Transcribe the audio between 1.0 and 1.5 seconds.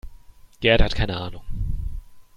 Ahnung.